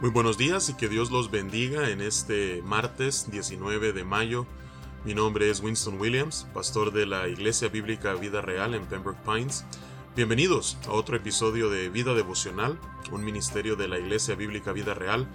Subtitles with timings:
[0.00, 4.46] Muy buenos días y que Dios los bendiga en este martes 19 de mayo.
[5.04, 9.64] Mi nombre es Winston Williams, pastor de la Iglesia Bíblica Vida Real en Pembroke Pines.
[10.14, 12.78] Bienvenidos a otro episodio de Vida Devocional,
[13.10, 15.28] un ministerio de la Iglesia Bíblica Vida Real,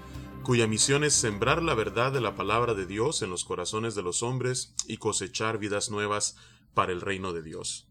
[0.44, 4.04] cuya misión es sembrar la verdad de la palabra de Dios en los corazones de
[4.04, 6.38] los hombres y cosechar vidas nuevas
[6.74, 7.90] para el reino de Dios.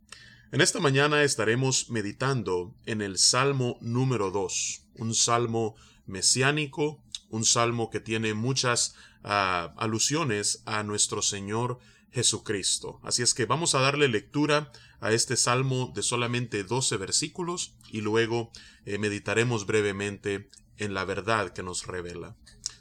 [0.52, 5.76] En esta mañana estaremos meditando en el Salmo número 2, un salmo
[6.06, 11.78] mesiánico, un salmo que tiene muchas ah, alusiones a nuestro Señor
[12.12, 13.00] Jesucristo.
[13.02, 18.02] Así es que vamos a darle lectura a este salmo de solamente 12 versículos y
[18.02, 18.52] luego
[18.84, 22.36] eh, meditaremos brevemente en la verdad que nos revela.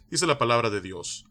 [0.10, 1.26] Dice la palabra de Dios.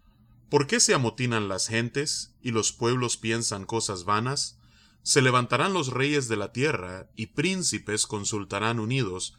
[0.49, 4.59] ¿Por qué se amotinan las gentes y los pueblos piensan cosas vanas?
[5.03, 9.39] Se levantarán los reyes de la tierra y príncipes consultarán unidos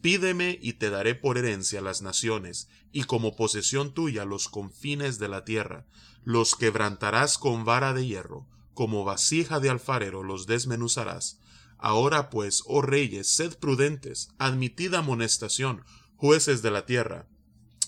[0.00, 5.28] Pídeme y te daré por herencia las naciones, y como posesión tuya los confines de
[5.28, 5.86] la tierra.
[6.24, 11.40] Los quebrantarás con vara de hierro, como vasija de alfarero los desmenuzarás.
[11.78, 15.82] Ahora pues, oh reyes, sed prudentes, admitid amonestación,
[16.16, 17.28] jueces de la tierra.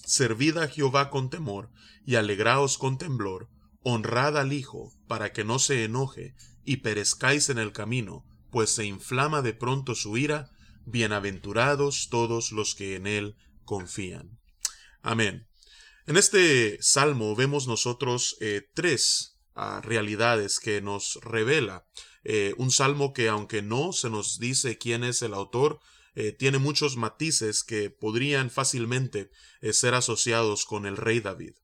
[0.05, 1.71] Servid a Jehová con temor,
[2.05, 3.51] y alegraos con temblor,
[3.83, 8.85] honrad al Hijo, para que no se enoje, y perezcáis en el camino, pues se
[8.85, 10.51] inflama de pronto su ira,
[10.91, 14.39] bienaventurados todos los que en él confían.
[15.03, 15.47] Amén.
[16.07, 21.87] En este salmo vemos nosotros eh, tres ah, realidades que nos revela.
[22.25, 25.81] Eh, un salmo que aunque no se nos dice quién es el autor,
[26.15, 29.31] eh, tiene muchos matices que podrían fácilmente
[29.73, 31.55] ser asociados con el rey David.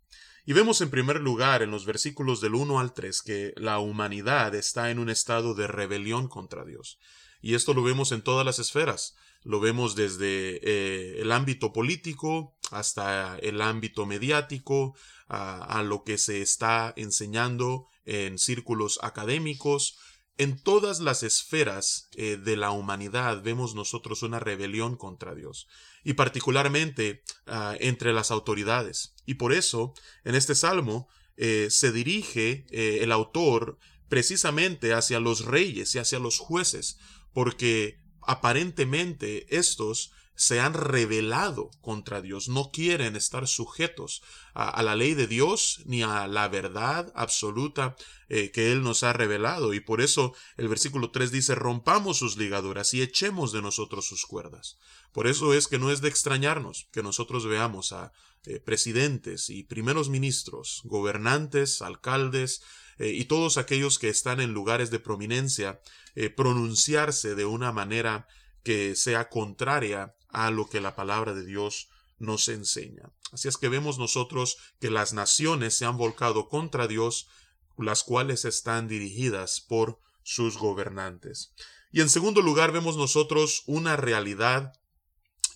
[0.47, 4.55] Y vemos en primer lugar en los versículos del 1 al 3 que la humanidad
[4.55, 6.99] está en un estado de rebelión contra Dios.
[7.45, 9.17] Y esto lo vemos en todas las esferas.
[9.43, 14.97] Lo vemos desde eh, el ámbito político hasta el ámbito mediático,
[15.29, 19.99] a, lo que se está enseñando en círculos académicos.
[20.39, 25.69] En todas las esferas eh, de la humanidad vemos nosotros una rebelión contra Dios,
[26.03, 29.17] y particularmente ah, entre las autoridades.
[29.27, 29.93] Y por eso,
[30.25, 33.77] en este salmo, eh, se dirige el autor
[34.09, 36.99] precisamente hacia los reyes y hacia los jueces,
[37.35, 44.23] porque aparentemente estos se han rebelado contra Dios, no quieren estar sujetos
[44.53, 47.97] a, la ley de Dios ni a la verdad absoluta
[48.29, 49.75] eh, que Él nos ha revelado.
[49.75, 54.27] Y por eso el versículo 3 dice, rompamos sus ligaduras y echemos de nosotros sus
[54.27, 54.77] cuerdas.
[55.13, 58.13] Por eso es que no es de extrañarnos que nosotros veamos a
[58.47, 62.63] eh, presidentes y primeros ministros, gobernantes, alcaldes,
[62.99, 65.81] eh, y todos aquellos que están en lugares de prominencia
[66.15, 68.27] eh, pronunciarse de una manera
[68.63, 71.89] que sea contraria a lo que la palabra de Dios
[72.19, 73.11] nos enseña.
[73.33, 77.29] Así es que vemos nosotros que las naciones se han volcado contra Dios,
[77.77, 81.53] las cuales están dirigidas por sus gobernantes.
[81.91, 84.73] Y en segundo lugar vemos nosotros una realidad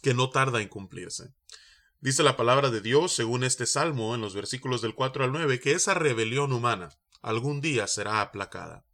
[0.02, 1.32] que no tarda en cumplirse.
[2.00, 5.58] Dice la palabra de Dios, según este salmo, en los versículos del 4 al 9,
[5.58, 6.90] que esa rebelión humana
[7.22, 8.84] algún día será aplacada.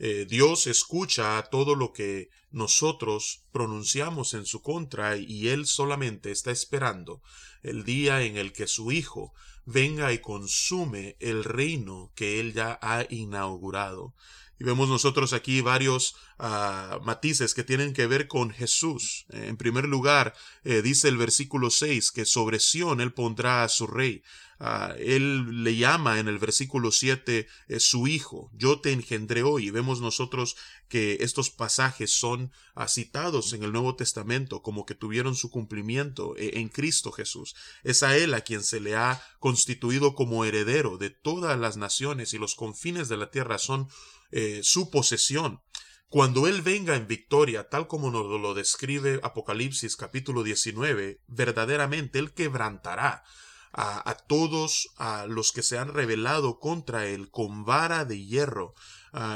[0.00, 6.52] Eh, Dios escucha todo lo que nosotros pronunciamos en su contra y Él solamente está
[6.52, 7.20] esperando
[7.62, 9.34] el día en el que su Hijo
[9.68, 14.14] venga y consume el reino que Él ya ha inaugurado.
[14.58, 19.26] Y vemos nosotros aquí varios ah, matices que tienen que ver con Jesús.
[19.28, 20.34] En primer lugar,
[20.64, 24.22] eh, dice el versículo 6 que sobre Sión Él pondrá a su rey.
[24.60, 29.70] Ah, él le llama en el versículo 7 eh, su hijo, yo te engendré hoy.
[29.70, 30.56] Vemos nosotros
[30.88, 36.36] que estos pasajes son ah, citados en el Nuevo Testamento como que tuvieron su cumplimiento
[36.36, 37.54] eh, en Cristo Jesús.
[37.84, 39.22] Es a Él a quien se le ha
[39.58, 43.88] constituido como heredero de todas las naciones y los confines de la tierra son
[44.30, 45.62] eh, su posesión.
[46.08, 52.32] Cuando Él venga en victoria, tal como nos lo describe Apocalipsis capítulo 19, verdaderamente Él
[52.32, 53.24] quebrantará
[53.72, 58.74] a, todos a los que se han rebelado contra él con vara de hierro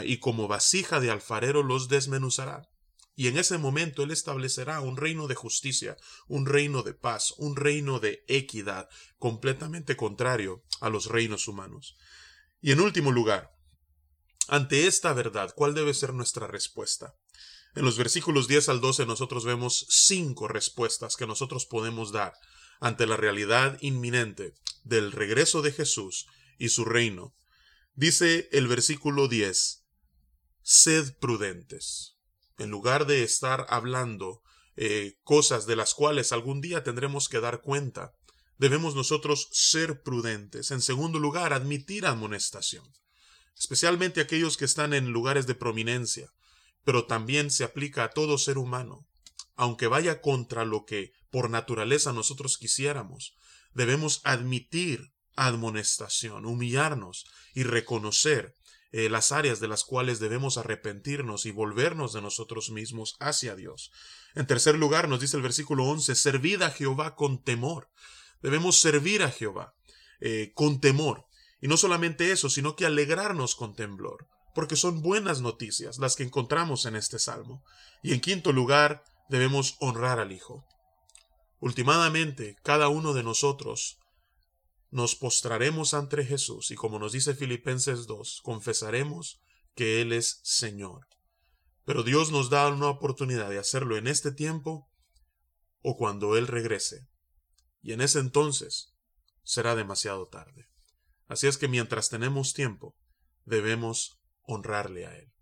[0.04, 2.68] y como vasija de alfarero los desmenuzará.
[3.22, 5.96] Y en ese momento Él establecerá un reino de justicia,
[6.26, 11.94] un reino de paz, un reino de equidad, completamente contrario a los reinos humanos.
[12.60, 13.54] Y en último lugar,
[14.48, 17.14] ante esta verdad, ¿cuál debe ser nuestra respuesta?
[17.76, 22.32] En los versículos 10 al 12 nosotros vemos cinco respuestas que nosotros podemos dar
[22.80, 24.52] ante la realidad inminente
[24.82, 26.26] del regreso de Jesús
[26.58, 27.36] y su reino.
[27.94, 29.84] Dice el versículo 10,
[30.62, 32.16] Sed prudentes.
[32.62, 34.40] En lugar de estar hablando
[34.76, 38.12] eh, cosas de las cuales algún día tendremos que dar cuenta,
[38.56, 40.70] debemos nosotros ser prudentes.
[40.70, 42.84] En segundo lugar, admitir amonestación,
[43.58, 46.30] especialmente aquellos que están en lugares de prominencia,
[46.84, 49.08] pero también se aplica a todo ser humano.
[49.56, 53.34] Aunque vaya contra lo que por naturaleza nosotros quisiéramos,
[53.74, 58.54] debemos admitir admonestación, humillarnos y reconocer
[58.92, 63.90] eh, las áreas de las cuales debemos arrepentirnos y volvernos de nosotros mismos hacia Dios.
[64.34, 67.88] En tercer lugar, nos dice el versículo 11, servid a Jehová con temor.
[68.42, 69.74] Debemos servir a Jehová
[70.20, 71.26] eh, con temor.
[71.60, 76.24] Y no solamente eso, sino que alegrarnos con temblor, porque son buenas noticias las que
[76.24, 77.64] encontramos en este salmo.
[78.02, 80.66] Y en quinto lugar, debemos honrar al Hijo.
[81.60, 84.01] Ultimadamente, cada uno de nosotros
[84.92, 89.40] nos postraremos ante Jesús y como nos dice Filipenses 2, confesaremos
[89.74, 91.08] que Él es Señor.
[91.86, 94.90] Pero Dios nos da una oportunidad de hacerlo en este tiempo
[95.80, 97.08] o cuando Él regrese.
[97.80, 98.94] Y en ese entonces
[99.42, 100.68] será demasiado tarde.
[101.26, 102.94] Así es que mientras tenemos tiempo,
[103.46, 105.32] debemos honrarle a Él.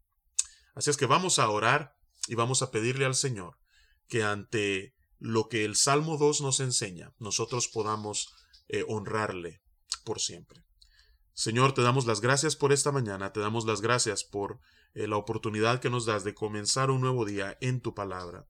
[0.76, 1.96] Así es que vamos a orar
[2.28, 3.58] y vamos a pedirle al Señor
[4.06, 8.32] que ante lo que el Salmo 2 nos enseña, nosotros podamos
[8.72, 9.62] eh, honrarle
[10.04, 10.64] por siempre.
[11.32, 14.60] Señor, te damos las gracias por esta mañana, te damos las gracias por
[14.94, 18.46] eh, la oportunidad que nos das de comenzar un nuevo día en tu palabra.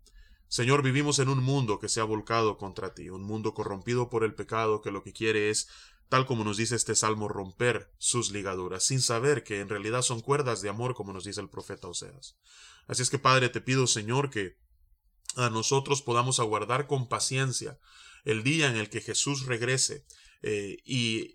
[0.49, 4.25] Señor, vivimos en un mundo que se ha volcado contra ti, un mundo corrompido por
[4.25, 5.69] el pecado que lo que quiere es,
[6.11, 10.21] tal como nos dice este salmo, romper sus ligaduras, sin saber que en realidad son
[10.21, 12.37] cuerdas de amor, como nos dice el profeta Oseas.
[12.89, 14.59] Así es que, Padre, te pido, Señor, que
[15.37, 17.79] a nosotros podamos aguardar con paciencia
[18.25, 20.05] el día en el que Jesús regrese
[20.43, 21.35] eh, y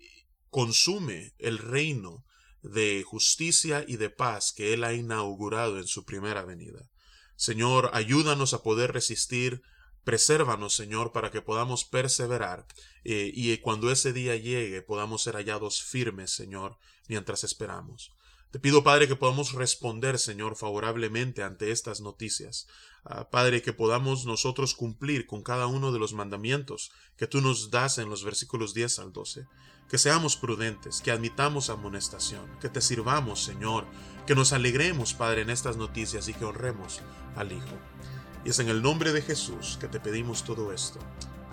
[0.50, 2.24] consume el reino
[2.62, 6.90] de justicia y de paz que Él ha inaugurado en su primera venida.
[7.36, 9.62] Señor, ayúdanos a poder resistir,
[10.04, 12.66] presérvanos, Señor, para que podamos perseverar
[13.04, 16.78] eh, y cuando ese día llegue podamos ser hallados firmes, Señor,
[17.08, 18.12] mientras esperamos.
[18.50, 22.66] Te pido, Padre, que podamos responder, Señor, favorablemente ante estas noticias.
[23.08, 27.70] Ah, Padre, que podamos nosotros cumplir con cada uno de los mandamientos que tú nos
[27.70, 29.46] das en los versículos 10 al 12.
[29.88, 33.86] Que seamos prudentes, que admitamos amonestación, que te sirvamos, Señor,
[34.26, 37.00] que nos alegremos, Padre, en estas noticias y que honremos
[37.36, 37.78] al Hijo.
[38.44, 40.98] Y es en el nombre de Jesús que te pedimos todo esto.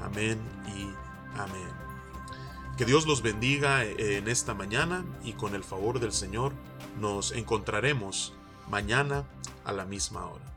[0.02, 0.40] Amén
[0.76, 0.90] y
[1.38, 1.70] amén.
[2.80, 6.54] Que Dios los bendiga eh, en esta mañana y con el favor del Señor
[7.00, 8.34] nos encontraremos
[8.68, 9.28] mañana
[9.64, 10.53] a la misma hora.